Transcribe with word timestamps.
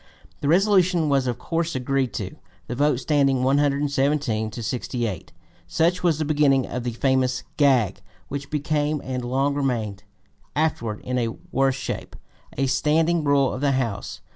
The 0.39 0.47
resolution 0.47 1.09
was 1.09 1.27
of 1.27 1.37
course 1.37 1.75
agreed 1.75 2.11
to, 2.13 2.35
the 2.65 2.73
vote 2.73 2.95
standing 2.95 3.43
117 3.43 4.49
to 4.49 4.63
68. 4.63 5.31
Such 5.67 6.01
was 6.01 6.17
the 6.17 6.25
beginning 6.25 6.65
of 6.65 6.81
the 6.83 6.93
famous 6.93 7.43
"gag" 7.55 8.01
which 8.27 8.49
became 8.49 8.99
and 9.05 9.23
long 9.23 9.53
remained 9.53 10.03
afterward 10.55 11.01
in 11.01 11.19
a 11.19 11.27
worse 11.51 11.75
shape 11.75 12.15
a 12.57 12.65
standing 12.65 13.23
rule 13.23 13.53
of 13.53 13.61
the 13.61 13.73
House. 13.73 14.21